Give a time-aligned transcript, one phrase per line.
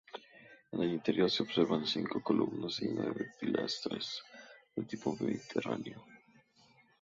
[0.71, 4.23] En el interior se observan cinco columnas y nueve pilastras
[4.75, 6.03] de tipo mediterráneo.